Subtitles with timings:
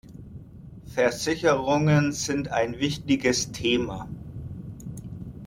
[0.87, 4.09] Versicherungen sind ein wichtiges Thema.